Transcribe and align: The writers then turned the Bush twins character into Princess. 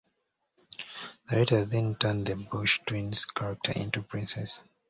The 1.29 1.35
writers 1.37 1.67
then 1.67 1.93
turned 1.93 2.25
the 2.25 2.33
Bush 2.35 2.79
twins 2.87 3.25
character 3.25 3.73
into 3.75 4.01
Princess. 4.01 4.59